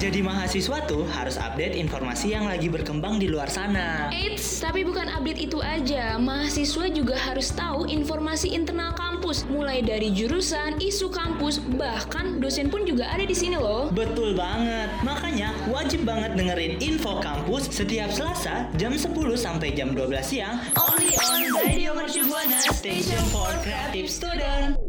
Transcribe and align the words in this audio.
Jadi 0.00 0.24
mahasiswa 0.24 0.80
tuh 0.88 1.04
harus 1.12 1.36
update 1.36 1.76
informasi 1.76 2.32
yang 2.32 2.48
lagi 2.48 2.72
berkembang 2.72 3.20
di 3.20 3.28
luar 3.28 3.52
sana. 3.52 4.08
Eits, 4.08 4.56
tapi 4.56 4.80
bukan 4.80 5.04
update 5.12 5.44
itu 5.44 5.60
aja. 5.60 6.16
Mahasiswa 6.16 6.88
juga 6.88 7.20
harus 7.20 7.52
tahu 7.52 7.84
informasi 7.84 8.48
internal 8.56 8.96
kampus, 8.96 9.44
mulai 9.52 9.84
dari 9.84 10.08
jurusan, 10.08 10.80
isu 10.80 11.12
kampus, 11.12 11.60
bahkan 11.76 12.40
dosen 12.40 12.72
pun 12.72 12.88
juga 12.88 13.12
ada 13.12 13.28
di 13.28 13.36
sini 13.36 13.60
loh. 13.60 13.92
Betul 13.92 14.32
banget. 14.32 14.88
Makanya 15.04 15.52
wajib 15.68 16.08
banget 16.08 16.32
dengerin 16.32 16.80
info 16.80 17.20
kampus 17.20 17.68
setiap 17.68 18.08
Selasa 18.08 18.72
jam 18.80 18.96
10 18.96 19.04
sampai 19.36 19.76
jam 19.76 19.92
12 19.92 20.16
siang 20.24 20.64
only 20.80 21.12
on 21.20 21.44
Radio 21.60 21.92
Mercu 21.92 22.24
Buana 22.24 22.56
Station 22.72 23.20
for 23.28 23.52
Creative 23.60 24.08
Student. 24.08 24.80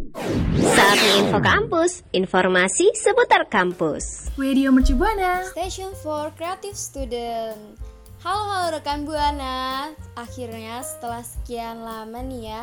Saatnya 0.92 1.24
info 1.24 1.40
kampus, 1.40 2.04
informasi 2.12 2.92
seputar 3.00 3.48
kampus. 3.48 4.28
Radio 4.36 4.76
Mercu 4.76 4.92
Buana. 5.00 5.40
Station 5.48 5.96
for 6.04 6.36
Creative 6.36 6.76
Student. 6.76 7.80
Halo 8.20 8.44
halo 8.44 8.76
rekan 8.76 9.08
Buana. 9.08 9.88
Akhirnya 10.20 10.84
setelah 10.84 11.24
sekian 11.24 11.88
lama 11.88 12.20
nih 12.20 12.44
ya, 12.44 12.62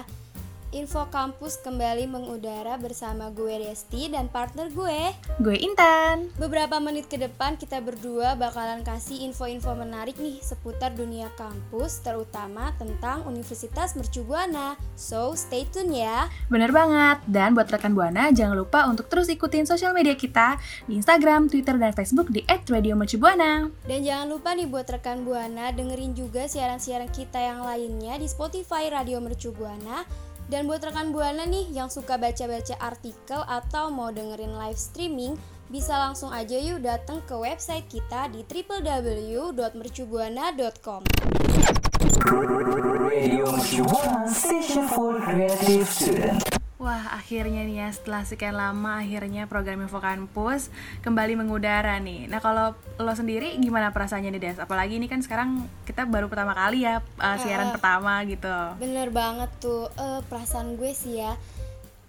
Info 0.68 1.08
Kampus 1.08 1.64
kembali 1.64 2.04
mengudara 2.12 2.76
bersama 2.76 3.32
gue 3.32 3.56
Desti 3.56 4.12
dan 4.12 4.28
partner 4.28 4.68
gue. 4.68 5.16
Gue 5.40 5.56
Intan. 5.64 6.28
Beberapa 6.36 6.76
menit 6.76 7.08
ke 7.08 7.16
depan 7.16 7.56
kita 7.56 7.80
berdua 7.80 8.36
bakalan 8.36 8.84
kasih 8.84 9.24
info-info 9.24 9.72
menarik 9.72 10.20
nih 10.20 10.36
seputar 10.44 10.92
dunia 10.92 11.32
kampus, 11.40 12.04
terutama 12.04 12.76
tentang 12.76 13.24
Universitas 13.24 13.96
Mercu 13.96 14.20
Buana. 14.28 14.76
So, 14.92 15.32
stay 15.32 15.64
tune 15.72 16.04
ya. 16.04 16.28
Bener 16.52 16.68
banget. 16.68 17.24
Dan 17.24 17.56
buat 17.56 17.72
rekan 17.72 17.96
Buana, 17.96 18.28
jangan 18.28 18.60
lupa 18.60 18.84
untuk 18.92 19.08
terus 19.08 19.32
ikutin 19.32 19.64
sosial 19.64 19.96
media 19.96 20.20
kita 20.20 20.60
di 20.84 21.00
Instagram, 21.00 21.48
Twitter, 21.48 21.80
dan 21.80 21.96
Facebook 21.96 22.28
di 22.28 22.44
@radiomercubuana. 22.44 23.72
Dan 23.88 24.00
jangan 24.04 24.28
lupa 24.28 24.52
nih 24.52 24.68
buat 24.68 24.84
rekan 24.84 25.24
Buana 25.24 25.72
dengerin 25.72 26.12
juga 26.12 26.44
siaran-siaran 26.44 27.08
kita 27.08 27.40
yang 27.40 27.64
lainnya 27.64 28.20
di 28.20 28.28
Spotify 28.28 28.92
Radio 28.92 29.16
Mercu 29.24 29.48
Buana 29.56 30.27
dan 30.48 30.64
buat 30.64 30.80
rekan 30.80 31.12
Buana 31.12 31.44
nih 31.44 31.68
yang 31.76 31.92
suka 31.92 32.16
baca-baca 32.16 32.72
artikel 32.80 33.44
atau 33.44 33.92
mau 33.92 34.08
dengerin 34.08 34.56
live 34.56 34.80
streaming, 34.80 35.36
bisa 35.68 35.92
langsung 36.00 36.32
aja 36.32 36.56
yuk 36.56 36.80
datang 36.80 37.20
ke 37.28 37.36
website 37.36 37.84
kita 37.92 38.32
di 38.32 38.40
www.mercubuana.com. 38.48 41.04
Wah, 46.78 47.10
akhirnya 47.10 47.66
nih 47.66 47.82
ya 47.82 47.88
setelah 47.90 48.22
sekian 48.22 48.54
lama 48.54 49.02
akhirnya 49.02 49.50
program 49.50 49.82
Info 49.82 49.98
Kampus 49.98 50.70
kembali 51.02 51.34
mengudara 51.34 51.98
nih. 51.98 52.30
Nah, 52.30 52.38
kalau 52.38 52.78
lo 53.02 53.12
sendiri 53.18 53.58
gimana 53.58 53.90
perasaannya 53.90 54.30
nih, 54.38 54.42
Des? 54.42 54.58
Apalagi 54.62 54.94
ini 54.94 55.10
kan 55.10 55.18
sekarang 55.18 55.66
kita 55.82 56.06
baru 56.06 56.30
pertama 56.30 56.54
kali 56.54 56.86
ya 56.86 57.02
uh, 57.02 57.36
siaran 57.42 57.70
Uh, 57.70 57.74
pertama 57.74 58.22
gitu. 58.30 58.54
Bener 58.78 59.10
banget 59.10 59.50
tuh, 59.58 59.90
Eh, 59.98 60.22
perasaan 60.30 60.78
gue 60.78 60.94
sih 60.94 61.18
ya 61.18 61.34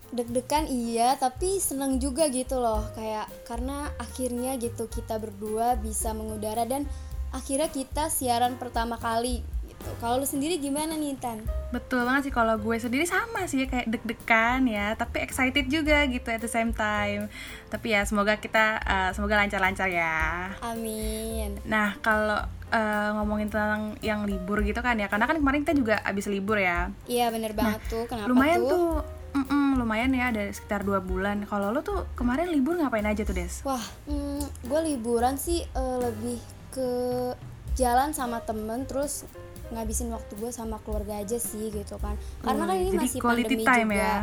deg-degan 0.09 0.66
iya 0.66 1.14
tapi 1.22 1.61
seneng 1.61 2.02
juga 2.02 2.33
gitu 2.33 2.58
loh 2.58 2.81
kayak 2.98 3.30
karena 3.45 3.94
akhirnya 4.02 4.58
gitu 4.58 4.89
kita 4.89 5.22
berdua 5.22 5.78
bisa 5.78 6.17
mengudara 6.17 6.66
dan 6.66 6.89
akhirnya 7.30 7.70
kita 7.70 8.09
siaran 8.09 8.58
pertama 8.58 8.98
kali 8.98 9.45
gitu 9.80 9.92
kalau 10.04 10.20
lu 10.20 10.28
sendiri 10.28 10.60
gimana 10.60 11.00
nih 11.00 11.16
Tan? 11.16 11.40
Betul 11.72 12.04
banget 12.04 12.30
sih 12.30 12.34
kalau 12.36 12.60
gue 12.60 12.76
sendiri 12.76 13.08
sama 13.08 13.48
sih 13.48 13.64
kayak 13.64 13.88
deg-degan 13.88 14.68
ya, 14.68 14.94
tapi 15.00 15.24
excited 15.24 15.72
juga 15.72 16.04
gitu 16.12 16.28
at 16.28 16.44
the 16.44 16.52
same 16.52 16.76
time. 16.76 17.32
Tapi 17.72 17.96
ya 17.96 18.04
semoga 18.04 18.36
kita 18.36 18.84
uh, 18.84 19.10
semoga 19.16 19.40
lancar-lancar 19.40 19.88
ya. 19.88 20.52
Amin 20.60 21.56
Nah, 21.64 21.96
kalau 22.04 22.42
uh, 22.74 23.10
ngomongin 23.22 23.48
tentang 23.48 23.96
yang 24.04 24.28
libur 24.28 24.60
gitu 24.68 24.84
kan 24.84 25.00
ya, 25.00 25.08
karena 25.08 25.26
kan 25.30 25.40
kemarin 25.40 25.64
kita 25.64 25.74
juga 25.78 25.96
abis 26.04 26.28
libur 26.28 26.60
ya. 26.60 26.92
Iya 27.08 27.32
bener 27.32 27.56
banget 27.56 27.80
tuh 27.88 28.04
kenapa 28.10 28.28
lumayan 28.28 28.60
tuh? 28.66 28.70
tuh, 28.70 28.89
mm-mm, 29.39 29.80
lumayan 29.80 30.12
ya 30.12 30.34
ada 30.34 30.44
sekitar 30.52 30.84
dua 30.84 31.00
bulan. 31.00 31.48
Kalau 31.48 31.72
lo 31.72 31.80
tuh 31.86 32.04
kemarin 32.20 32.52
libur 32.52 32.76
ngapain 32.76 33.06
aja 33.08 33.23
tuh 33.23 33.38
Des? 33.38 33.64
Wah, 33.64 33.84
hmm, 34.10 34.44
gue 34.68 34.80
liburan 34.92 35.39
sih 35.39 35.64
eh, 35.64 35.98
lebih 36.02 36.42
ke 36.70 36.89
jalan 37.80 38.12
sama 38.12 38.44
temen 38.44 38.84
terus 38.84 39.23
ngabisin 39.72 40.12
waktu 40.12 40.34
gue 40.36 40.52
sama 40.52 40.82
keluarga 40.84 41.22
aja 41.23 41.40
sih 41.40 41.72
gitu 41.72 41.95
kan. 42.02 42.20
Karena 42.44 42.67
kan 42.67 42.76
Wih, 42.76 42.84
ini 42.84 42.92
jadi 42.92 43.00
masih 43.08 43.22
pandemi 43.23 43.64
time 43.64 43.90
juga. 43.90 44.04
ya. 44.04 44.16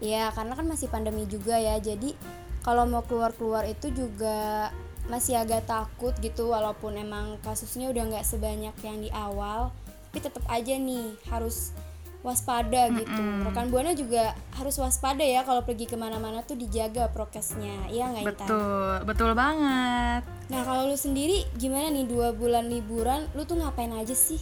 Iya, 0.00 0.24
karena 0.32 0.52
kan 0.56 0.66
masih 0.70 0.88
pandemi 0.88 1.24
juga 1.26 1.56
ya. 1.58 1.76
Jadi 1.82 2.16
kalau 2.62 2.84
mau 2.86 3.02
keluar-keluar 3.04 3.66
itu 3.66 3.90
juga 3.92 4.70
masih 5.08 5.40
agak 5.40 5.66
takut 5.66 6.14
gitu 6.22 6.54
walaupun 6.54 6.94
emang 6.94 7.40
kasusnya 7.42 7.90
udah 7.90 8.04
nggak 8.14 8.26
sebanyak 8.26 8.76
yang 8.84 8.98
di 9.02 9.10
awal, 9.10 9.74
tapi 10.12 10.18
tetap 10.22 10.44
aja 10.46 10.74
nih 10.78 11.18
harus 11.26 11.74
waspada 12.20 12.92
gitu. 12.92 13.22
Rekan 13.48 13.72
buana 13.72 13.96
juga 13.96 14.36
harus 14.60 14.76
waspada 14.76 15.24
ya 15.24 15.40
kalau 15.40 15.64
pergi 15.64 15.88
ke 15.88 15.96
mana-mana 15.96 16.44
tuh 16.44 16.56
dijaga 16.56 17.08
prokesnya, 17.08 17.88
iya 17.88 18.12
nggak 18.12 18.24
Intan? 18.28 18.48
Betul, 18.48 18.92
betul 19.08 19.30
banget. 19.32 20.22
Nah 20.52 20.60
kalau 20.68 20.92
lu 20.92 20.96
sendiri 21.00 21.48
gimana 21.56 21.88
nih 21.88 22.04
dua 22.04 22.36
bulan 22.36 22.68
liburan, 22.68 23.24
lu 23.32 23.48
tuh 23.48 23.56
ngapain 23.56 23.92
aja 23.96 24.12
sih? 24.12 24.40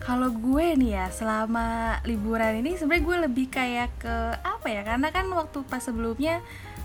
Kalau 0.00 0.32
gue 0.32 0.80
nih 0.80 0.96
ya 0.96 1.06
selama 1.12 2.00
liburan 2.08 2.64
ini 2.64 2.74
sebenarnya 2.74 3.04
gue 3.04 3.16
lebih 3.28 3.46
kayak 3.52 3.90
ke 4.00 4.16
apa 4.40 4.66
ya? 4.66 4.82
Karena 4.82 5.12
kan 5.12 5.28
waktu 5.28 5.60
pas 5.68 5.84
sebelumnya 5.84 6.40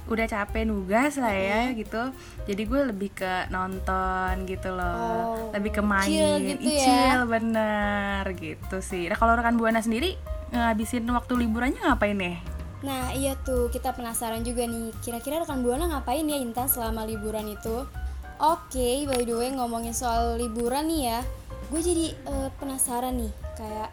udah 0.05 0.29
capek 0.29 0.69
nugas 0.69 1.17
lah 1.17 1.33
ya 1.33 1.73
gitu. 1.73 2.13
Jadi 2.45 2.61
gue 2.67 2.81
lebih 2.93 3.15
ke 3.15 3.49
nonton 3.49 4.45
gitu 4.45 4.69
loh. 4.69 4.99
Oh, 5.01 5.49
lebih 5.55 5.79
ke 5.79 5.81
main, 5.81 6.05
chill 6.05 6.37
gitu 6.43 6.69
ya. 6.69 6.85
Chill, 6.85 7.21
bener 7.25 8.23
gitu 8.37 8.77
sih. 8.83 9.09
Nah, 9.09 9.17
kalau 9.17 9.33
rekan 9.33 9.57
Buana 9.57 9.81
sendiri 9.81 10.34
ngabisin 10.53 11.07
waktu 11.09 11.33
liburannya 11.45 11.81
ngapain 11.81 12.17
nih? 12.17 12.37
Nah 12.85 13.09
iya 13.17 13.33
tuh 13.41 13.73
kita 13.73 13.95
penasaran 13.97 14.45
juga 14.45 14.67
nih, 14.69 14.93
kira-kira 15.01 15.41
rekan 15.41 15.65
buana 15.65 15.89
ngapain 15.89 16.27
ya 16.27 16.37
Intan 16.37 16.69
selama 16.69 17.07
liburan 17.07 17.49
itu? 17.49 17.87
Oke, 18.37 19.07
by 19.07 19.23
the 19.23 19.33
way 19.33 19.49
ngomongin 19.49 19.95
soal 19.95 20.35
liburan 20.35 20.91
nih 20.91 21.01
ya, 21.07 21.19
gue 21.71 21.81
jadi 21.81 22.05
eh, 22.13 22.49
penasaran 22.59 23.15
nih, 23.15 23.31
kayak 23.55 23.89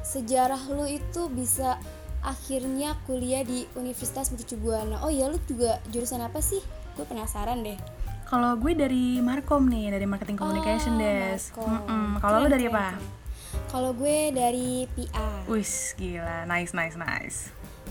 sejarah 0.00 0.62
lu 0.72 0.88
itu 0.88 1.28
bisa 1.28 1.76
akhirnya 2.24 2.98
kuliah 3.06 3.46
di 3.46 3.68
Universitas 3.78 4.34
Mercu 4.34 4.58
Buana. 4.58 4.98
Oh 5.06 5.12
iya 5.12 5.30
lu 5.30 5.38
juga 5.46 5.78
jurusan 5.92 6.18
apa 6.24 6.42
sih? 6.42 6.58
Gue 6.98 7.06
penasaran 7.06 7.62
deh. 7.62 7.78
Kalau 8.26 8.58
gue 8.58 8.74
dari 8.74 9.22
Markom 9.22 9.70
nih, 9.70 9.94
dari 9.94 10.02
Marketing 10.02 10.34
Oh, 10.42 10.50
Communication 10.50 10.98
Des. 10.98 11.54
Markom. 11.54 11.70
Mm-mm. 11.70 12.06
Kalau 12.18 12.36
lo 12.42 12.50
Keren, 12.50 12.54
dari 12.58 12.66
apa? 12.66 12.84
keren. 12.90 13.25
Kalau 13.70 13.92
gue 13.92 14.32
dari 14.32 14.88
PR. 14.96 15.44
Wis 15.50 15.92
gila, 15.98 16.48
nice 16.48 16.72
nice 16.72 16.96
nice. 16.96 17.38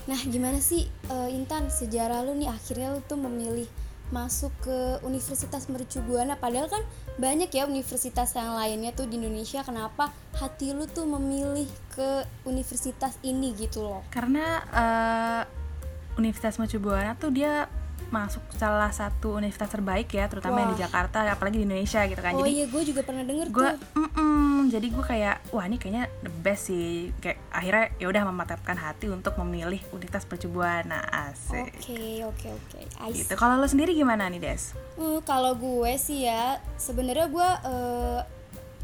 Nah, 0.06 0.22
gimana 0.22 0.62
sih 0.62 0.86
eh, 0.86 1.30
Intan 1.34 1.70
sejarah 1.70 2.22
lu 2.26 2.38
nih 2.38 2.50
akhirnya 2.50 2.94
lu 2.94 3.02
tuh 3.06 3.18
memilih 3.18 3.66
masuk 4.14 4.54
ke 4.62 5.02
Universitas 5.02 5.66
Mercu 5.66 5.98
Buana 6.06 6.38
padahal 6.38 6.70
kan 6.70 6.86
banyak 7.18 7.50
ya 7.50 7.66
universitas 7.66 8.38
yang 8.38 8.54
lainnya 8.54 8.94
tuh 8.94 9.10
di 9.10 9.18
Indonesia 9.18 9.66
kenapa 9.66 10.14
hati 10.38 10.78
lu 10.78 10.86
tuh 10.86 11.10
memilih 11.10 11.66
ke 11.90 12.22
universitas 12.46 13.18
ini 13.26 13.58
gitu 13.58 13.82
loh. 13.82 14.06
Karena 14.14 14.46
eh, 14.70 15.42
Universitas 16.22 16.62
Mercu 16.62 16.78
Buana 16.78 17.18
tuh 17.18 17.34
dia 17.34 17.66
masuk 18.14 18.44
salah 18.54 18.94
satu 18.94 19.42
universitas 19.42 19.74
terbaik 19.74 20.08
ya, 20.14 20.30
terutama 20.30 20.62
yang 20.62 20.78
di 20.78 20.80
Wah. 20.80 20.84
Jakarta, 20.88 21.26
apalagi 21.26 21.58
di 21.60 21.66
Indonesia 21.66 22.06
gitu 22.06 22.22
kan. 22.22 22.38
oh 22.38 22.46
Jadi 22.46 22.52
iya, 22.54 22.66
gue 22.70 22.82
juga 22.86 23.02
pernah 23.02 23.26
denger 23.26 23.48
gue, 23.50 23.70
tuh. 23.74 23.76
Jadi 24.68 24.88
gue 24.88 25.02
kayak 25.02 25.50
wah 25.50 25.64
ini 25.64 25.76
kayaknya 25.76 26.06
the 26.20 26.34
best 26.36 26.68
sih. 26.68 27.10
Kayak 27.18 27.40
akhirnya 27.50 27.86
ya 27.96 28.08
udah 28.08 28.24
mematapkan 28.26 28.76
hati 28.76 29.08
untuk 29.08 29.34
memilih 29.38 29.82
Universitas 29.90 30.26
Buana 30.46 31.02
asik. 31.30 31.72
Oke, 31.76 32.24
oke, 32.24 32.48
oke. 32.50 32.80
I 33.00 33.10
see. 33.10 33.22
Gitu. 33.22 33.34
Kalau 33.34 33.56
lo 33.56 33.66
sendiri 33.66 33.92
gimana 33.92 34.28
nih 34.28 34.40
Des? 34.40 34.74
Hmm, 34.94 35.20
kalau 35.22 35.54
gue 35.54 35.94
sih 35.96 36.24
ya 36.24 36.58
sebenarnya 36.76 37.28
gue 37.28 37.50
eh, 37.66 38.22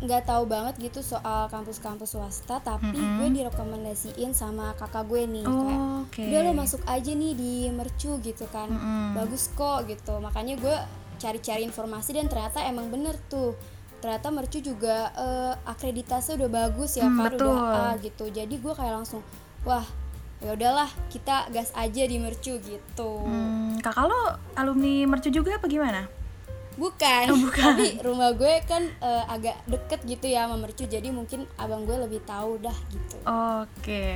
nggak 0.02 0.24
tahu 0.26 0.44
banget 0.46 0.82
gitu 0.82 1.06
soal 1.06 1.46
kampus-kampus 1.48 2.10
swasta 2.12 2.58
tapi 2.58 2.90
gue 2.90 3.28
direkomendasiin 3.32 4.34
sama 4.34 4.74
kakak 4.74 5.06
gue 5.06 5.30
nih 5.30 5.46
Oh, 5.46 5.62
kayak 5.62 5.80
oke. 6.02 6.24
udah 6.26 6.42
lo 6.42 6.52
masuk 6.56 6.82
aja 6.86 7.12
nih 7.14 7.34
di 7.34 7.54
mercu 7.70 8.18
gitu 8.18 8.50
kan 8.50 8.66
Mm-mm. 8.66 9.14
bagus 9.14 9.54
kok 9.54 9.86
gitu 9.86 10.18
makanya 10.18 10.58
gue 10.58 10.76
cari-cari 11.18 11.62
informasi 11.62 12.18
dan 12.18 12.26
ternyata 12.26 12.66
emang 12.66 12.90
bener 12.90 13.14
tuh 13.30 13.54
ternyata 14.02 14.28
mercu 14.28 14.60
juga 14.60 15.14
eh, 15.14 15.54
akreditasinya 15.64 16.42
udah 16.42 16.50
bagus 16.52 16.92
ya 16.94 17.06
Hmm, 17.06 17.16
kan 17.16 17.32
betul. 17.32 17.48
udah 17.48 17.94
A 17.94 18.02
gitu 18.02 18.26
jadi 18.28 18.52
gue 18.52 18.74
kayak 18.74 18.94
langsung 18.98 19.22
wah 19.62 19.86
ya 20.42 20.52
udahlah 20.52 20.90
kita 21.08 21.48
gas 21.50 21.70
aja 21.72 22.02
di 22.02 22.18
mercu 22.18 22.58
gitu 22.58 23.12
Hmm, 23.22 23.78
kakak 23.78 24.04
lo 24.04 24.18
alumni 24.56 25.06
Mercu 25.06 25.30
juga 25.30 25.56
apa 25.56 25.66
gimana? 25.66 26.10
Bukan, 26.72 27.26
Oh, 27.30 27.38
bukan. 27.38 27.62
tapi 27.68 28.00
rumah 28.02 28.32
gue 28.32 28.64
kan 28.66 28.82
eh, 28.82 29.24
agak 29.28 29.54
deket 29.66 30.02
gitu 30.04 30.26
ya 30.26 30.48
sama 30.48 30.58
mercu 30.58 30.84
Jadi 30.84 31.12
mungkin 31.12 31.46
abang 31.56 31.84
gue 31.84 31.94
lebih 31.96 32.24
tahu 32.24 32.58
dah 32.58 32.74
gitu 32.90 33.18
Oke. 33.22 34.10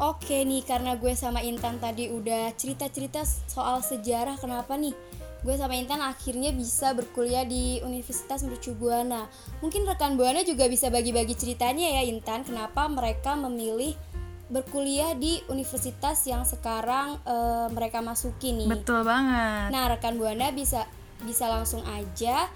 Oke 0.00 0.40
nih, 0.40 0.64
karena 0.64 0.96
gue 0.96 1.12
sama 1.12 1.44
Intan 1.44 1.76
tadi 1.76 2.08
udah 2.08 2.54
cerita-cerita 2.54 3.20
soal 3.44 3.82
sejarah 3.82 4.40
Kenapa 4.40 4.72
nih 4.74 4.96
gue 5.40 5.54
sama 5.56 5.72
Intan 5.76 6.04
akhirnya 6.04 6.52
bisa 6.52 6.92
berkuliah 6.92 7.48
di 7.48 7.80
Universitas 7.80 8.44
Mercu 8.44 8.76
Buana. 8.76 9.24
Mungkin 9.64 9.88
rekan 9.88 10.20
Buana 10.20 10.44
juga 10.44 10.68
bisa 10.68 10.92
bagi-bagi 10.92 11.32
ceritanya 11.36 12.00
ya 12.00 12.02
Intan, 12.04 12.44
kenapa 12.44 12.84
mereka 12.92 13.36
memilih 13.36 13.96
berkuliah 14.50 15.14
di 15.14 15.40
universitas 15.46 16.26
yang 16.26 16.42
sekarang 16.42 17.22
eh, 17.22 17.66
mereka 17.70 18.02
masuki 18.02 18.52
nih. 18.52 18.68
Betul 18.68 19.06
banget. 19.06 19.70
Nah, 19.70 19.88
rekan 19.88 20.18
Buana 20.18 20.50
bisa 20.50 20.84
bisa 21.22 21.46
langsung 21.52 21.84
aja 21.84 22.48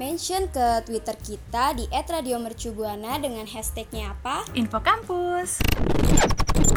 mention 0.00 0.48
ke 0.48 0.80
Twitter 0.88 1.16
kita 1.20 1.76
di 1.76 1.84
@radiomercubuana 1.92 3.20
dengan 3.20 3.44
hashtagnya 3.44 4.16
apa? 4.16 4.44
Info 4.56 4.80
kampus. 4.80 5.60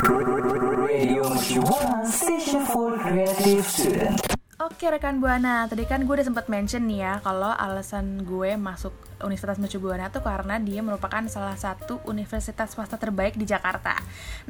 Radio 0.06 1.24
Mercu 1.26 1.60
Buana, 1.64 2.04
station 2.06 2.68
for 2.68 3.00
creative 3.00 3.66
student. 3.66 4.35
Oke 4.76 4.92
rekan 4.92 5.24
Buana, 5.24 5.72
tadi 5.72 5.88
kan 5.88 6.04
gue 6.04 6.12
udah 6.12 6.28
sempat 6.28 6.52
mention 6.52 6.84
nih 6.84 7.00
ya 7.00 7.24
kalau 7.24 7.48
alasan 7.48 8.28
gue 8.28 8.60
masuk 8.60 8.92
Universitas 9.24 9.56
Mercu 9.56 9.80
Buana 9.80 10.12
tuh 10.12 10.20
karena 10.20 10.60
dia 10.60 10.84
merupakan 10.84 11.24
salah 11.32 11.56
satu 11.56 12.04
universitas 12.04 12.76
swasta 12.76 13.00
terbaik 13.00 13.40
di 13.40 13.48
Jakarta. 13.48 13.96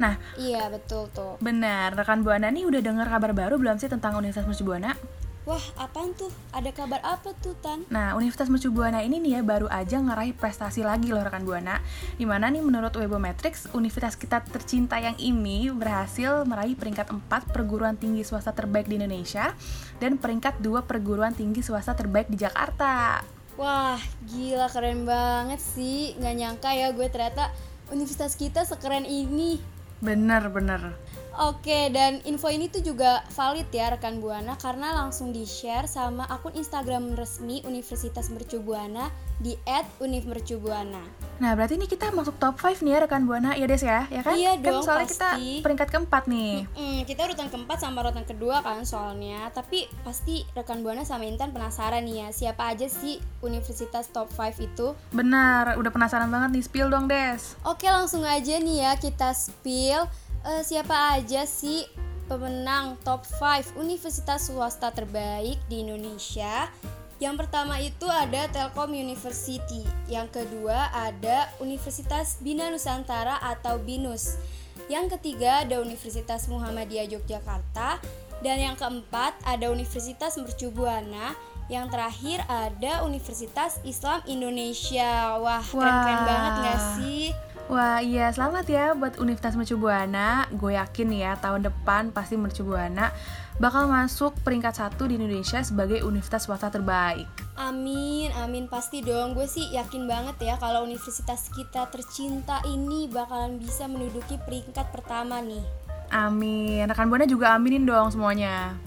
Nah, 0.02 0.18
Iya, 0.34 0.66
betul 0.66 1.06
tuh. 1.14 1.38
benar 1.38 1.94
rekan 1.94 2.26
Buana 2.26 2.50
nih 2.50 2.66
udah 2.66 2.82
dengar 2.82 3.06
kabar 3.06 3.38
baru 3.38 3.54
belum 3.54 3.78
sih 3.78 3.86
tentang 3.86 4.18
Universitas 4.18 4.50
Mercu 4.50 4.66
Buana? 4.66 4.98
Wah, 5.46 5.62
apaan 5.78 6.10
tuh? 6.18 6.26
Ada 6.50 6.74
kabar 6.74 6.98
apa 7.06 7.30
tuh, 7.38 7.54
Tan? 7.62 7.86
Nah, 7.86 8.18
Universitas 8.18 8.50
Mercu 8.50 8.74
Buana 8.74 9.06
ini 9.06 9.22
nih 9.22 9.38
ya 9.38 9.42
baru 9.46 9.70
aja 9.70 10.02
ngeraih 10.02 10.34
prestasi 10.34 10.82
lagi 10.82 11.14
loh 11.14 11.22
rekan 11.22 11.46
Buana. 11.46 11.78
Di 12.18 12.26
mana 12.26 12.50
nih 12.50 12.66
menurut 12.66 12.90
Webometrics, 12.90 13.70
universitas 13.70 14.18
kita 14.18 14.42
tercinta 14.42 14.98
yang 14.98 15.14
ini 15.22 15.70
berhasil 15.70 16.42
meraih 16.50 16.74
peringkat 16.74 17.14
4 17.30 17.54
perguruan 17.54 17.94
tinggi 17.94 18.26
swasta 18.26 18.50
terbaik 18.58 18.90
di 18.90 18.98
Indonesia 18.98 19.54
dan 20.02 20.18
peringkat 20.18 20.58
2 20.58 20.82
perguruan 20.82 21.30
tinggi 21.30 21.62
swasta 21.62 21.94
terbaik 21.94 22.26
di 22.26 22.42
Jakarta. 22.42 23.22
Wah, 23.54 24.02
gila 24.26 24.66
keren 24.66 25.06
banget 25.06 25.62
sih. 25.62 26.18
Nggak 26.18 26.34
nyangka 26.42 26.70
ya 26.74 26.90
gue 26.90 27.06
ternyata 27.06 27.54
universitas 27.94 28.34
kita 28.34 28.66
sekeren 28.66 29.06
ini. 29.06 29.62
Bener 30.02 30.50
bener. 30.50 30.98
Oke, 31.36 31.92
dan 31.92 32.24
info 32.24 32.48
ini 32.48 32.72
tuh 32.72 32.80
juga 32.80 33.20
valid 33.36 33.68
ya 33.68 33.92
rekan 33.92 34.24
Buana 34.24 34.56
karena 34.56 34.96
langsung 34.96 35.36
di-share 35.36 35.84
sama 35.84 36.24
akun 36.32 36.56
Instagram 36.56 37.12
resmi 37.12 37.60
Universitas 37.68 38.32
Mercu 38.32 38.64
Buana 38.64 39.12
di 39.36 39.52
@univmercubuana. 40.00 41.04
Nah, 41.36 41.52
berarti 41.52 41.76
ini 41.76 41.84
kita 41.84 42.08
masuk 42.16 42.40
top 42.40 42.56
5 42.56 42.80
nih 42.80 42.96
ya 42.96 42.98
rekan 43.04 43.28
Buana, 43.28 43.52
ya 43.52 43.68
Des 43.68 43.84
ya? 43.84 44.08
Ya 44.08 44.24
kan? 44.24 44.32
Iya 44.32 44.56
kan 44.56 44.80
dong, 44.80 44.80
soalnya 44.80 45.08
kita 45.12 45.30
pasti. 45.36 45.60
peringkat 45.60 45.88
keempat 45.92 46.24
nih. 46.24 46.64
Hmm, 46.72 47.00
kita 47.04 47.20
urutan 47.28 47.52
keempat 47.52 47.78
sama 47.84 48.00
urutan 48.00 48.24
kedua 48.24 48.64
kan 48.64 48.80
soalnya 48.88 49.52
Tapi 49.52 49.92
pasti 50.00 50.48
rekan 50.56 50.80
Buana 50.80 51.04
sama 51.04 51.28
Intan 51.28 51.52
penasaran 51.52 52.08
nih 52.08 52.24
ya 52.24 52.28
Siapa 52.32 52.72
aja 52.72 52.88
sih 52.88 53.20
universitas 53.44 54.08
top 54.08 54.32
5 54.32 54.56
itu? 54.64 54.96
Benar, 55.12 55.76
udah 55.76 55.92
penasaran 55.92 56.32
banget 56.32 56.56
nih, 56.56 56.64
spill 56.64 56.88
dong 56.88 57.04
Des. 57.04 57.60
Oke 57.68 57.92
langsung 57.92 58.24
aja 58.24 58.56
nih 58.56 58.88
ya 58.88 58.92
kita 58.96 59.36
spill 59.36 60.08
Eh, 60.46 60.62
Siapa 60.62 61.18
aja 61.18 61.42
sih 61.42 61.82
pemenang 62.30 62.94
top 63.02 63.26
5 63.26 63.74
universitas 63.82 64.46
swasta 64.46 64.94
terbaik 64.94 65.58
di 65.66 65.82
Indonesia? 65.82 66.70
Yang 67.18 67.34
pertama 67.42 67.82
itu 67.82 68.06
ada 68.06 68.46
Telkom 68.54 68.94
University. 68.94 69.82
Yang 70.06 70.38
kedua 70.38 70.94
ada 70.94 71.50
Universitas 71.58 72.38
Bina 72.38 72.70
Nusantara 72.70 73.42
atau 73.42 73.82
BINUS. 73.82 74.38
Yang 74.86 75.18
ketiga 75.18 75.66
ada 75.66 75.82
Universitas 75.82 76.46
Muhammadiyah 76.46 77.10
Yogyakarta. 77.10 77.98
Dan 78.38 78.62
yang 78.62 78.76
keempat 78.78 79.34
ada 79.42 79.72
Universitas 79.72 80.36
Mercu 80.36 80.68
Buana 80.68 81.32
Yang 81.72 81.86
terakhir 81.88 82.38
ada 82.46 83.02
Universitas 83.02 83.82
Islam 83.82 84.22
Indonesia. 84.30 85.42
Wah 85.42 85.64
keren-keren 85.66 86.20
Wah. 86.22 86.26
banget 86.28 86.52
gak 86.62 86.80
sih? 87.00 87.34
Wah 87.66 87.98
iya 87.98 88.30
selamat 88.30 88.66
ya 88.70 88.94
buat 88.94 89.18
Universitas 89.18 89.58
Mercu 89.58 89.74
Buana 89.74 90.46
Gue 90.54 90.78
yakin 90.78 91.10
ya 91.10 91.34
tahun 91.34 91.66
depan 91.66 92.14
pasti 92.14 92.38
Mercu 92.38 92.62
Buana 92.62 93.10
bakal 93.58 93.90
masuk 93.90 94.38
peringkat 94.46 94.78
satu 94.78 95.10
di 95.10 95.18
Indonesia 95.18 95.58
sebagai 95.66 96.06
universitas 96.06 96.46
swasta 96.46 96.70
terbaik 96.70 97.26
Amin, 97.56 98.28
amin 98.36 98.68
pasti 98.68 99.00
dong. 99.00 99.32
Gue 99.32 99.48
sih 99.48 99.72
yakin 99.72 100.04
banget 100.04 100.36
ya 100.44 100.54
kalau 100.60 100.84
universitas 100.84 101.48
kita 101.56 101.88
tercinta 101.88 102.60
ini 102.68 103.08
bakalan 103.08 103.56
bisa 103.56 103.88
menduduki 103.88 104.36
peringkat 104.44 104.92
pertama 104.92 105.40
nih. 105.40 105.64
Amin 106.12 106.86
Rekan 106.86 107.10
Buana 107.10 107.26
juga 107.26 107.56
aminin 107.58 107.82
dong 107.82 108.14
semuanya 108.14 108.78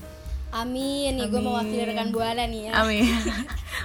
Amin, 0.49 1.13
nih 1.13 1.29
gue 1.29 1.37
mewakili 1.37 1.83
rekan 1.83 2.09
Buana 2.09 2.43
nih 2.43 2.67
ya. 2.67 2.71
Amin. 2.75 3.05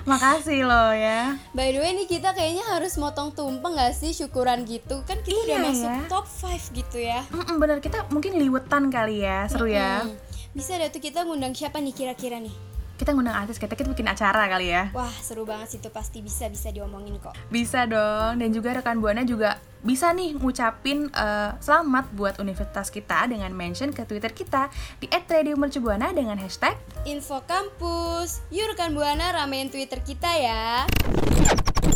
Makasih 0.05 0.65
loh 0.65 0.91
ya. 0.91 1.37
By 1.53 1.71
the 1.71 1.79
way 1.79 1.93
nih 1.93 2.07
kita 2.07 2.33
kayaknya 2.33 2.65
harus 2.67 2.97
motong 2.97 3.31
tumpeng 3.31 3.73
gak 3.73 3.93
sih? 3.93 4.11
Syukuran 4.11 4.65
gitu. 4.65 5.01
Kan 5.03 5.21
kita 5.21 5.37
udah 5.39 5.49
Iya 5.51 5.59
masuk 5.63 5.91
ya. 5.91 6.01
top 6.09 6.25
5 6.25 6.73
gitu 6.73 6.99
ya. 6.99 7.21
Mm-mm, 7.29 7.57
Bener. 7.57 7.79
Kita 7.79 8.09
mungkin 8.09 8.35
liwetan 8.35 8.89
kali 8.89 9.21
ya. 9.21 9.45
Seru 9.45 9.65
ya. 9.67 10.03
Hmm, 10.03 10.17
Bisa 10.51 10.75
deh 10.75 10.89
tuh 10.89 11.01
kita 11.01 11.23
ngundang 11.23 11.53
siapa 11.53 11.79
nih 11.79 11.93
kira-kira 11.93 12.39
nih 12.39 12.53
Kita 12.95 13.11
ngundang 13.11 13.35
artis 13.35 13.59
kita, 13.59 13.75
kita 13.75 13.91
bikin 13.91 14.07
acara 14.07 14.47
kali 14.47 14.71
ya. 14.71 14.95
Wah 14.95 15.11
seru 15.19 15.43
banget 15.43 15.75
sih 15.75 15.79
itu 15.83 15.91
pasti 15.91 16.23
bisa-bisa 16.23 16.71
diomongin 16.71 17.19
kok. 17.19 17.35
Bisa 17.51 17.91
dong, 17.91 18.39
dan 18.39 18.49
juga 18.55 18.79
rekan 18.79 19.03
Buana 19.03 19.27
juga 19.27 19.59
bisa 19.85 20.15
nih 20.15 20.39
ngucapin 20.39 21.11
eh, 21.13 21.51
selamat 21.61 22.15
buat 22.17 22.35
universitas 22.41 22.89
kita 22.89 23.29
dengan 23.29 23.53
mention 23.53 23.93
ke 23.93 24.07
Twitter 24.09 24.33
kita 24.33 24.73
di 25.03 25.11
@radiomercubuana 25.11 26.15
dengan 26.17 26.41
hashtag 26.41 26.73
Info 27.05 27.45
kampus 27.45 28.41
Yuk 28.49 28.73
rekan 28.73 28.97
Buana 28.97 29.35
ramein 29.35 29.69
Twitter 29.69 30.01
kita 30.01 30.31
ya. 30.41 30.87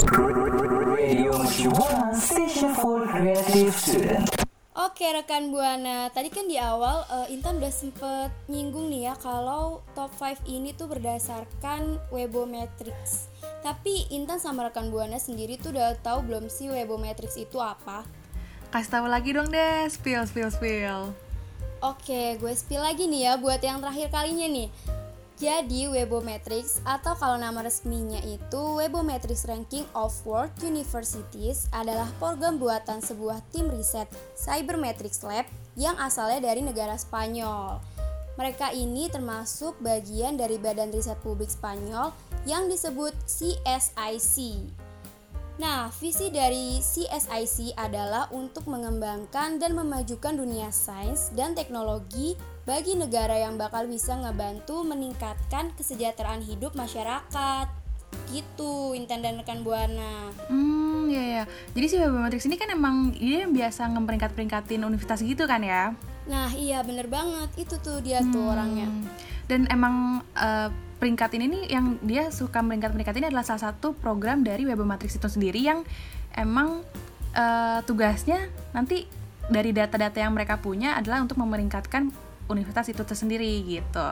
Radio 0.09 1.31
Mercu 1.39 1.71
Buana, 1.73 2.11
station 2.12 2.75
for 2.75 3.06
creative 3.06 3.73
student. 3.73 4.38
Oke 4.79 5.11
rekan 5.11 5.51
Buana, 5.51 6.07
tadi 6.15 6.31
kan 6.31 6.47
di 6.47 6.55
awal 6.55 7.03
eh, 7.11 7.35
Intan 7.35 7.59
udah 7.59 7.75
sempet 7.75 8.31
nyinggung 8.47 8.87
nih 8.87 9.11
ya 9.11 9.19
kalau 9.19 9.83
top 9.99 10.15
5 10.15 10.47
ini 10.47 10.71
tuh 10.71 10.87
berdasarkan 10.87 11.99
Webometrics. 12.15 13.27
Tapi 13.67 14.07
Intan 14.15 14.39
sama 14.39 14.71
rekan 14.71 14.95
Buana 14.95 15.19
sendiri 15.19 15.59
tuh 15.59 15.75
udah 15.75 15.99
tahu 15.99 16.31
belum 16.31 16.47
sih 16.47 16.71
Webometrics 16.71 17.43
itu 17.43 17.59
apa? 17.59 18.07
Kasih 18.71 19.03
tahu 19.03 19.11
lagi 19.11 19.35
dong 19.35 19.51
deh, 19.51 19.91
spill, 19.91 20.23
spill, 20.31 20.47
spill. 20.47 21.11
Oke, 21.83 22.39
gue 22.39 22.53
spill 22.55 22.79
lagi 22.79 23.11
nih 23.11 23.27
ya 23.27 23.33
buat 23.35 23.59
yang 23.59 23.83
terakhir 23.83 24.15
kalinya 24.15 24.47
nih. 24.47 24.71
Jadi 25.38 25.87
Webometrics 25.87 26.82
atau 26.82 27.14
kalau 27.14 27.38
nama 27.38 27.62
resminya 27.62 28.19
itu 28.27 28.58
Webometrics 28.58 29.46
Ranking 29.46 29.86
of 29.94 30.10
World 30.27 30.51
Universities 30.67 31.70
adalah 31.70 32.10
program 32.19 32.58
buatan 32.58 32.98
sebuah 32.98 33.39
tim 33.55 33.70
riset 33.70 34.10
Cybermetrics 34.34 35.22
Lab 35.22 35.46
yang 35.79 35.94
asalnya 36.03 36.51
dari 36.51 36.67
negara 36.67 36.98
Spanyol. 36.98 37.79
Mereka 38.34 38.74
ini 38.74 39.06
termasuk 39.06 39.79
bagian 39.79 40.34
dari 40.34 40.58
badan 40.58 40.91
riset 40.91 41.22
publik 41.22 41.55
Spanyol 41.55 42.10
yang 42.43 42.67
disebut 42.67 43.15
CSIC. 43.31 44.39
Nah, 45.63 45.91
visi 46.03 46.34
dari 46.34 46.82
CSIC 46.82 47.79
adalah 47.79 48.27
untuk 48.34 48.67
mengembangkan 48.67 49.63
dan 49.63 49.79
memajukan 49.79 50.34
dunia 50.34 50.74
sains 50.74 51.31
dan 51.39 51.55
teknologi 51.55 52.34
bagi 52.69 53.01
negara 53.01 53.32
yang 53.32 53.56
bakal 53.56 53.89
bisa 53.89 54.13
ngebantu 54.13 54.84
meningkatkan 54.84 55.72
kesejahteraan 55.81 56.44
hidup 56.44 56.77
masyarakat. 56.77 57.67
Gitu, 58.29 58.93
Intan 58.93 59.25
dan 59.25 59.41
rekan 59.41 59.65
Buana. 59.65 60.29
Hmm, 60.53 61.08
ya 61.08 61.25
ya. 61.41 61.44
Jadi 61.72 61.87
si 61.89 61.96
Webometrics 61.96 62.44
ini 62.44 62.60
kan 62.60 62.69
emang 62.69 63.17
dia 63.17 63.48
yang 63.48 63.56
biasa 63.56 63.89
ngeperingkat-peringkatin 63.89 64.84
universitas 64.84 65.25
gitu 65.25 65.48
kan 65.48 65.65
ya? 65.65 65.96
Nah, 66.29 66.53
iya 66.53 66.84
bener 66.84 67.08
banget. 67.08 67.48
Itu 67.56 67.81
tuh 67.81 68.05
dia 68.05 68.20
tuh 68.20 68.53
orangnya. 68.53 68.84
Hmm. 68.84 69.08
Dan 69.48 69.65
emang 69.72 70.20
eh, 70.37 70.69
peringkat 71.01 71.41
ini 71.41 71.44
nih 71.48 71.63
yang 71.72 71.96
dia 72.05 72.29
suka 72.29 72.60
peringkat-peringkat 72.60 73.17
ini 73.17 73.27
adalah 73.32 73.48
salah 73.48 73.72
satu 73.72 73.96
program 73.96 74.44
dari 74.44 74.69
Webometrics 74.69 75.17
itu 75.17 75.29
sendiri 75.32 75.65
yang 75.65 75.89
emang 76.37 76.84
eh, 77.32 77.81
tugasnya 77.89 78.53
nanti 78.77 79.08
dari 79.48 79.72
data-data 79.72 80.20
yang 80.20 80.37
mereka 80.37 80.60
punya 80.60 81.01
adalah 81.01 81.25
untuk 81.25 81.41
memeringkatkan 81.41 82.28
universitas 82.48 82.88
itu 82.90 83.02
tersendiri 83.05 83.64
gitu. 83.64 84.08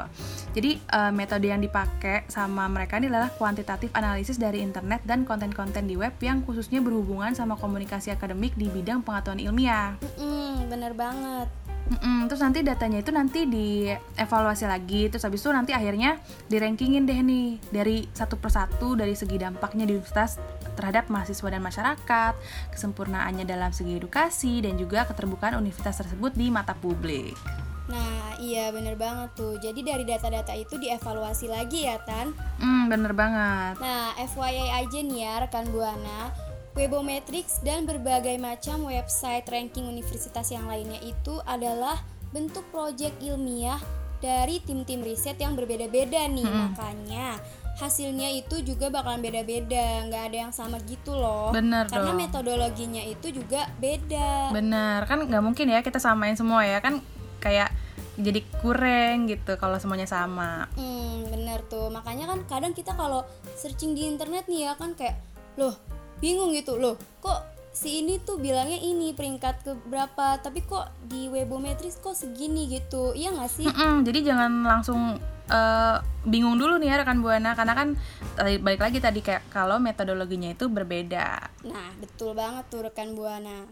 Jadi 0.56 0.80
eh, 0.80 1.12
metode 1.12 1.48
yang 1.48 1.60
dipakai 1.60 2.28
sama 2.30 2.68
mereka 2.70 3.00
ini 3.00 3.08
adalah 3.10 3.32
kuantitatif 3.34 3.92
analisis 3.96 4.36
dari 4.40 4.62
internet 4.62 5.02
dan 5.04 5.24
konten-konten 5.24 5.88
di 5.88 5.96
web 5.98 6.14
yang 6.20 6.44
khususnya 6.44 6.80
berhubungan 6.80 7.32
sama 7.32 7.56
komunikasi 7.58 8.12
akademik 8.12 8.54
di 8.54 8.68
bidang 8.70 9.02
pengetahuan 9.02 9.40
ilmiah. 9.40 9.96
Mm-mm, 10.00 10.68
bener 10.70 10.92
banget. 10.92 11.48
Mm-mm, 11.86 12.26
terus 12.26 12.42
nanti 12.42 12.66
datanya 12.66 12.98
itu 12.98 13.14
nanti 13.14 13.46
dievaluasi 13.46 14.66
lagi 14.66 15.06
terus 15.06 15.22
habis 15.22 15.38
itu 15.38 15.54
nanti 15.54 15.70
akhirnya 15.70 16.18
dirankingin 16.50 17.06
deh 17.06 17.14
nih 17.22 17.62
dari 17.70 18.10
satu 18.10 18.34
persatu 18.42 18.98
dari 18.98 19.14
segi 19.14 19.38
dampaknya 19.38 19.86
di 19.86 19.94
universitas 19.94 20.42
terhadap 20.74 21.06
mahasiswa 21.06 21.46
dan 21.46 21.62
masyarakat 21.62 22.34
kesempurnaannya 22.74 23.46
dalam 23.46 23.70
segi 23.70 24.02
edukasi 24.02 24.66
dan 24.66 24.74
juga 24.74 25.06
keterbukaan 25.06 25.62
universitas 25.62 26.02
tersebut 26.02 26.34
di 26.34 26.50
mata 26.50 26.74
publik 26.74 27.38
Nah, 27.86 28.15
iya 28.38 28.70
bener 28.70 28.94
banget 28.94 29.32
tuh. 29.36 29.56
Jadi 29.58 29.80
dari 29.82 30.04
data-data 30.04 30.52
itu 30.56 30.76
dievaluasi 30.76 31.46
lagi 31.50 31.88
ya 31.88 32.00
Tan. 32.04 32.32
Hmm, 32.60 32.88
bener 32.88 33.12
banget. 33.12 33.80
Nah, 33.80 34.14
FYI 34.16 34.84
aja 34.84 34.98
nih 35.02 35.18
ya 35.22 35.32
rekan 35.44 35.68
Buana, 35.70 36.32
Webometrics 36.76 37.64
dan 37.64 37.88
berbagai 37.88 38.36
macam 38.36 38.84
website 38.84 39.48
ranking 39.48 39.88
universitas 39.88 40.52
yang 40.52 40.68
lainnya 40.68 41.00
itu 41.00 41.40
adalah 41.48 41.96
bentuk 42.36 42.68
proyek 42.68 43.16
ilmiah 43.24 43.80
dari 44.20 44.60
tim-tim 44.64 45.00
riset 45.00 45.40
yang 45.40 45.56
berbeda-beda 45.56 46.28
nih. 46.28 46.44
Makanya 46.44 47.40
hasilnya 47.76 48.32
itu 48.32 48.64
juga 48.64 48.88
bakalan 48.88 49.20
beda-beda, 49.20 50.08
nggak 50.08 50.22
ada 50.32 50.36
yang 50.48 50.52
sama 50.52 50.80
gitu 50.88 51.12
loh. 51.12 51.52
Bener 51.52 51.84
Karena 51.88 52.12
dong. 52.12 52.20
metodologinya 52.24 53.04
itu 53.04 53.28
juga 53.32 53.68
beda. 53.76 54.52
Bener, 54.52 55.04
kan 55.04 55.24
nggak 55.24 55.44
mungkin 55.44 55.68
ya 55.68 55.84
kita 55.84 56.00
samain 56.00 56.36
semua 56.36 56.64
ya 56.64 56.80
kan 56.80 57.04
kayak 57.40 57.68
jadi 58.16 58.40
kurang 58.64 59.28
gitu 59.28 59.54
kalau 59.60 59.76
semuanya 59.76 60.08
sama. 60.08 60.66
Hmm, 60.74 61.28
bener 61.28 61.60
tuh. 61.68 61.92
Makanya 61.92 62.26
kan 62.32 62.38
kadang 62.48 62.72
kita 62.72 62.96
kalau 62.96 63.24
searching 63.56 63.92
di 63.92 64.08
internet 64.08 64.48
nih 64.48 64.68
ya 64.68 64.72
kan 64.74 64.96
kayak, 64.96 65.20
loh 65.60 65.76
bingung 66.20 66.56
gitu 66.56 66.80
loh. 66.80 66.96
Kok 67.20 67.54
si 67.76 68.00
ini 68.00 68.16
tuh 68.24 68.40
bilangnya 68.40 68.80
ini 68.80 69.12
peringkat 69.12 69.68
ke 69.68 69.72
berapa, 69.84 70.40
tapi 70.40 70.64
kok 70.64 70.88
di 71.04 71.28
Webometrics 71.28 72.00
kok 72.00 72.16
segini 72.16 72.72
gitu. 72.72 73.12
Iya 73.12 73.36
nggak 73.36 73.52
sih? 73.52 73.68
Mm-mm, 73.68 74.00
jadi 74.08 74.32
jangan 74.32 74.64
langsung 74.64 75.20
eh, 75.46 75.96
bingung 76.26 76.58
dulu 76.58 76.74
nih 76.82 76.90
ya 76.90 77.06
rekan 77.06 77.22
buana 77.22 77.54
karena 77.54 77.70
kan 77.78 77.94
tadi- 78.34 78.58
balik 78.58 78.82
lagi 78.82 78.98
tadi 78.98 79.22
kayak 79.22 79.46
kalau 79.46 79.78
metodologinya 79.78 80.50
itu 80.50 80.66
berbeda. 80.66 81.54
Nah, 81.70 81.94
betul 82.02 82.34
banget 82.34 82.66
tuh 82.66 82.82
rekan 82.82 83.14
Buana. 83.14 83.70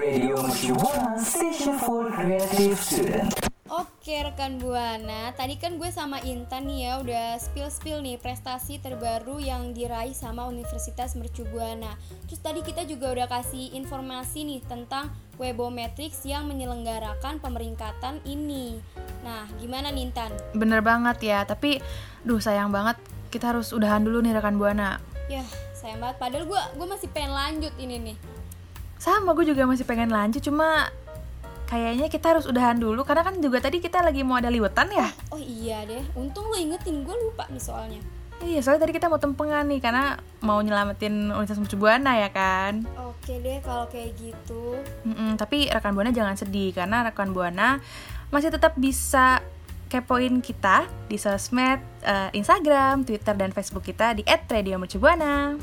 Radio 0.00 0.34
station 1.22 1.78
for 1.78 2.09
creative 2.20 2.76
student. 2.76 3.32
Oke 3.70 4.18
rekan 4.18 4.58
Buana, 4.58 5.30
tadi 5.38 5.54
kan 5.54 5.78
gue 5.78 5.86
sama 5.94 6.18
Intan 6.26 6.66
nih 6.66 6.90
ya 6.90 6.92
udah 6.98 7.26
spill-spill 7.38 8.02
nih 8.02 8.18
prestasi 8.18 8.82
terbaru 8.82 9.38
yang 9.38 9.70
diraih 9.70 10.10
sama 10.10 10.50
Universitas 10.50 11.14
Mercu 11.14 11.46
Buana. 11.48 11.94
Terus 12.26 12.42
tadi 12.42 12.60
kita 12.66 12.82
juga 12.82 13.14
udah 13.14 13.30
kasih 13.30 13.72
informasi 13.78 14.42
nih 14.42 14.60
tentang 14.66 15.14
Webometrics 15.38 16.26
yang 16.26 16.50
menyelenggarakan 16.50 17.38
pemeringkatan 17.38 18.20
ini. 18.26 18.82
Nah, 19.22 19.46
gimana 19.62 19.94
nih 19.94 20.10
Intan? 20.10 20.34
Bener 20.52 20.82
banget 20.82 21.22
ya, 21.22 21.46
tapi 21.46 21.78
duh 22.26 22.42
sayang 22.42 22.74
banget 22.74 22.98
kita 23.30 23.54
harus 23.54 23.70
udahan 23.70 24.02
dulu 24.02 24.18
nih 24.18 24.34
rekan 24.34 24.58
buana. 24.58 24.98
Ya, 25.30 25.46
sayang 25.78 26.02
banget. 26.02 26.18
Padahal 26.18 26.44
gue 26.44 26.62
gue 26.74 26.86
masih 26.90 27.08
pengen 27.14 27.32
lanjut 27.38 27.72
ini 27.78 27.96
nih. 28.12 28.16
Sama 29.00 29.32
gue 29.32 29.48
juga 29.48 29.64
masih 29.64 29.88
pengen 29.88 30.12
lanjut 30.12 30.44
cuma 30.44 30.92
kayaknya 31.70 32.10
kita 32.10 32.34
harus 32.34 32.50
udahan 32.50 32.76
dulu 32.76 33.06
karena 33.06 33.22
kan 33.22 33.38
juga 33.38 33.62
tadi 33.62 33.78
kita 33.78 34.02
lagi 34.02 34.26
mau 34.26 34.42
ada 34.42 34.50
liwetan 34.50 34.90
ya. 34.90 35.06
Oh 35.30 35.38
iya 35.38 35.86
deh, 35.86 36.02
untung 36.18 36.50
lo 36.50 36.58
ingetin 36.58 37.06
gue 37.06 37.14
lupa 37.14 37.46
nih 37.46 37.62
soalnya. 37.62 38.02
Iya, 38.40 38.64
soalnya 38.64 38.88
tadi 38.88 38.96
kita 38.96 39.12
mau 39.12 39.20
tempengan 39.20 39.68
nih 39.68 39.84
karena 39.84 40.16
mau 40.40 40.64
nyelamatin 40.64 41.28
Universitas 41.28 41.60
Mercu 41.60 41.76
Buana 41.76 42.16
ya 42.16 42.32
kan. 42.32 42.88
Oke 42.96 43.36
deh 43.38 43.60
kalau 43.60 43.84
kayak 43.86 44.16
gitu. 44.16 44.80
Mm-mm, 45.04 45.36
tapi 45.36 45.68
rekan 45.68 45.92
buana 45.92 46.10
jangan 46.10 46.34
sedih 46.40 46.72
karena 46.72 47.04
rekan 47.04 47.36
buana 47.36 47.78
masih 48.32 48.48
tetap 48.48 48.74
bisa 48.80 49.44
kepoin 49.92 50.40
kita 50.40 50.88
di 51.10 51.20
sosmed 51.20 51.84
eh, 52.00 52.32
Instagram, 52.32 53.04
Twitter 53.04 53.36
dan 53.36 53.52
Facebook 53.52 53.84
kita 53.84 54.16
di 54.16 54.24
@radiomercubuana. 54.24 55.60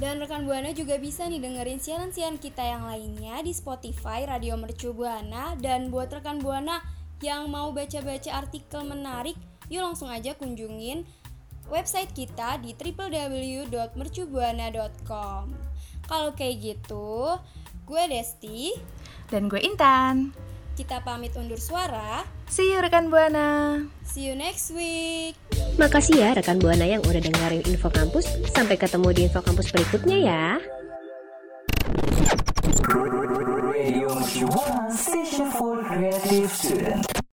Dan 0.00 0.24
rekan 0.24 0.48
Buana 0.48 0.72
juga 0.72 0.96
bisa 0.96 1.28
nih 1.28 1.36
dengerin 1.42 1.76
siaran-siaran 1.76 2.40
kita 2.40 2.64
yang 2.64 2.88
lainnya 2.88 3.44
di 3.44 3.52
Spotify 3.52 4.24
Radio 4.24 4.56
Mercu 4.56 4.96
Buana 4.96 5.52
dan 5.60 5.92
buat 5.92 6.08
rekan 6.08 6.40
Buana 6.40 6.80
yang 7.22 7.46
mau 7.52 7.70
baca-baca 7.70 8.34
artikel 8.34 8.82
menarik, 8.82 9.38
yuk 9.70 9.78
langsung 9.84 10.10
aja 10.10 10.34
kunjungin 10.34 11.06
website 11.70 12.10
kita 12.10 12.58
di 12.58 12.74
www.mercubuana.com. 12.74 15.44
Kalau 16.02 16.34
kayak 16.34 16.58
gitu, 16.60 17.38
gue 17.86 18.02
Desti, 18.10 18.74
Dan 19.30 19.46
gue 19.48 19.62
Intan. 19.62 20.34
kita 20.74 20.98
pamit 21.04 21.36
undur 21.38 21.60
suara. 21.60 22.24
See 22.48 22.72
you 22.72 22.80
rekan 22.82 23.10
buana. 23.12 23.84
See 24.04 24.26
you 24.28 24.34
next 24.34 24.70
week. 24.74 25.61
Makasih 25.80 26.20
ya 26.20 26.36
rekan 26.36 26.60
Buana 26.60 26.84
yang 26.84 27.00
udah 27.04 27.20
dengerin 27.20 27.64
Info 27.68 27.88
Kampus. 27.88 28.28
Sampai 28.52 28.76
ketemu 28.76 29.08
di 29.12 29.20
Info 29.28 29.40
Kampus 29.40 29.72
berikutnya 29.72 30.18
ya. 30.20 30.44
Radio 33.72 34.08
for 35.52 35.80
creative 35.84 36.52
student. 36.52 37.11